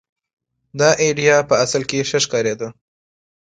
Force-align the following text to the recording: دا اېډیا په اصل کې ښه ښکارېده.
دا 0.79 0.89
اېډیا 1.03 1.35
په 1.49 1.55
اصل 1.63 1.81
کې 1.89 2.07
ښه 2.09 2.19
ښکارېده. 2.23 2.67